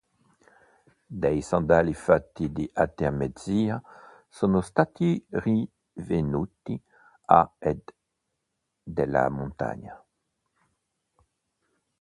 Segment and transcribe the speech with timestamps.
[1.11, 3.79] Dei sandali fatti di artemisia
[4.27, 6.81] sono stati rinvenuti
[7.25, 7.93] a est
[8.81, 10.03] della montagna.